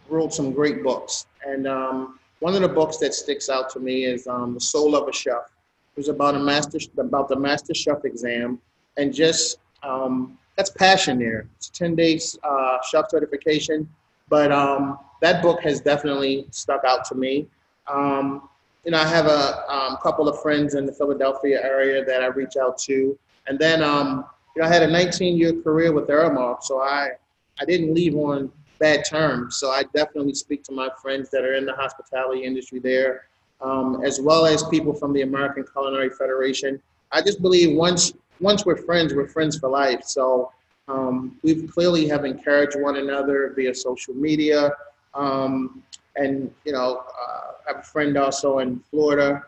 [0.08, 4.06] wrote some great books, and um, one of the books that sticks out to me
[4.06, 5.52] is um, The Soul of a Chef.
[5.96, 8.60] It was about a master about the master chef exam,
[8.98, 11.48] and just um, that's passion there.
[11.58, 13.90] It's ten days uh, chef certification,
[14.30, 17.48] but um, that book has definitely stuck out to me.
[17.92, 18.48] Um,
[18.86, 22.28] you know, I have a um, couple of friends in the Philadelphia area that I
[22.28, 23.18] reach out to,
[23.48, 27.14] and then um, you know, I had a 19-year career with Aramark, so I
[27.60, 29.58] I didn't leave on bad terms.
[29.58, 33.26] So I definitely speak to my friends that are in the hospitality industry there,
[33.62, 36.82] um, as well as people from the American Culinary Federation.
[37.12, 40.04] I just believe once once we're friends, we're friends for life.
[40.04, 40.52] So
[40.88, 44.72] um, we clearly have encouraged one another via social media.
[45.14, 45.84] Um,
[46.16, 49.44] and, you know, uh, I have a friend also in Florida.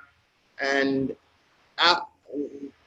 [0.62, 1.16] And
[1.80, 2.02] I,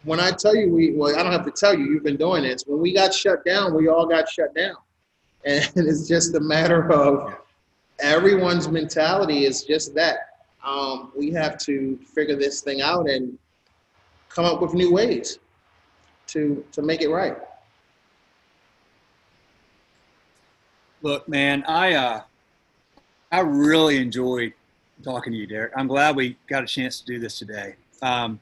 [0.05, 2.45] when I tell you, we, well, I don't have to tell you, you've been doing
[2.45, 2.63] this.
[2.67, 4.77] When we got shut down, we all got shut down.
[5.47, 7.37] And it's just a matter of
[8.01, 10.19] everyone's mentality is just that.
[10.65, 13.39] Um, we have to figure this thing out and
[14.29, 15.39] come up with new ways
[16.29, 17.37] to to make it right.
[21.03, 22.23] Look, man, I uh,
[23.31, 24.53] I really enjoyed
[25.05, 25.73] talking to you, Derek.
[25.77, 27.77] I'm glad we got a chance to do this today.
[28.03, 28.41] Um,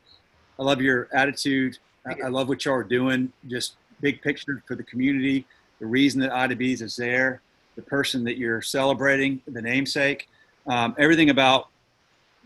[0.59, 1.79] I love your attitude.
[2.07, 3.31] I, I love what y'all are doing.
[3.47, 5.47] Just big picture for the community.
[5.85, 7.43] The reason that Ida B's is there,
[7.77, 10.31] the person that you're celebrating, the namesake,
[10.67, 11.69] um, everything about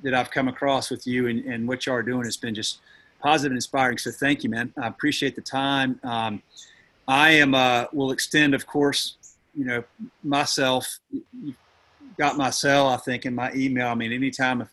[0.03, 2.81] that I've come across with you and, and what y'all are doing has been just
[3.23, 3.97] positive and inspiring.
[3.97, 4.73] So thank you, man.
[4.77, 6.01] I appreciate the time.
[6.03, 6.43] Um,
[7.07, 9.15] I am, uh, will extend, of course,
[9.55, 9.85] you know,
[10.25, 11.55] myself, you
[12.19, 13.87] got my cell, I think, in my email.
[13.87, 14.67] I mean, anytime I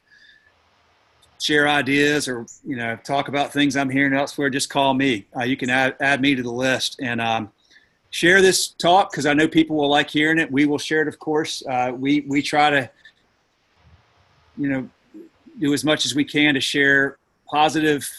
[1.40, 5.28] share ideas or, you know, talk about things I'm hearing elsewhere, just call me.
[5.38, 7.52] Uh, you can add, add me to the list and um,
[8.16, 10.50] share this talk because I know people will like hearing it.
[10.50, 11.62] We will share it, of course.
[11.68, 12.90] Uh, we, we try to,
[14.58, 14.90] you know,
[15.60, 17.18] do as much as we can to share
[17.52, 18.10] positive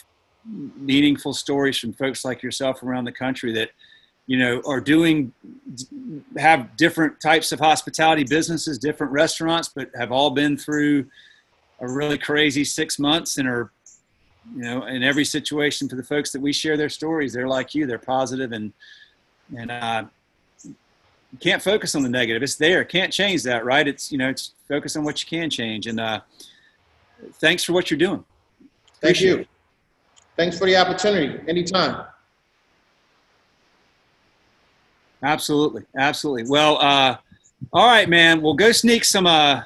[0.45, 3.71] meaningful stories from folks like yourself around the country that
[4.27, 5.33] you know are doing
[6.37, 11.05] have different types of hospitality businesses different restaurants but have all been through
[11.81, 13.73] a really crazy six months and are
[14.55, 17.75] you know in every situation for the folks that we share their stories they're like
[17.75, 18.73] you they're positive and
[19.57, 20.05] and uh
[20.65, 24.29] you can't focus on the negative it's there can't change that right it's you know
[24.29, 26.21] it's focus on what you can change and uh
[27.35, 28.25] thanks for what you're doing
[29.01, 29.39] Thank Appreciate you.
[29.41, 29.49] it.
[30.37, 31.39] Thanks for the opportunity.
[31.49, 32.05] Anytime.
[35.23, 36.45] Absolutely, absolutely.
[36.49, 37.17] Well, uh,
[37.73, 38.41] all right, man.
[38.41, 39.63] Well, go sneak some, uh,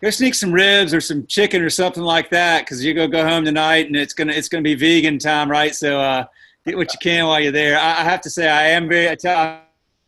[0.00, 3.26] go sneak some ribs or some chicken or something like that, because you're gonna go
[3.26, 5.74] home tonight, and it's gonna it's gonna be vegan time, right?
[5.74, 6.24] So uh,
[6.64, 7.78] get what you can while you're there.
[7.78, 9.60] I, I have to say, I am very, I tell,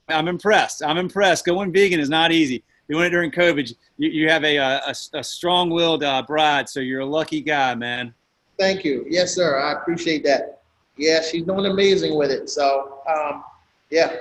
[0.08, 0.82] I'm impressed.
[0.84, 1.44] I'm impressed.
[1.44, 2.62] Going vegan is not easy.
[2.88, 7.00] Doing it during COVID, you, you have a, a, a strong-willed uh, bride, so you're
[7.00, 8.12] a lucky guy, man.
[8.58, 9.06] Thank you.
[9.08, 9.58] Yes, sir.
[9.58, 10.60] I appreciate that.
[10.96, 12.48] Yeah, she's doing amazing with it.
[12.50, 13.42] So, um,
[13.90, 14.16] yeah.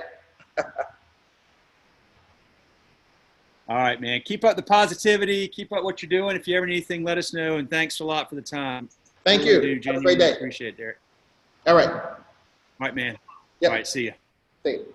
[3.68, 4.20] All right, man.
[4.24, 5.46] Keep up the positivity.
[5.48, 6.36] Keep up what you're doing.
[6.36, 7.56] If you ever need anything, let us know.
[7.58, 8.88] And thanks a lot for the time.
[9.24, 9.80] Thank Really you.
[9.80, 10.32] do Have a great day.
[10.32, 10.98] Appreciate it, Derek.
[11.66, 12.14] All right.
[12.80, 13.18] All right, man.
[13.60, 13.70] Yep.
[13.70, 14.12] All right, see you.
[14.64, 14.86] See you.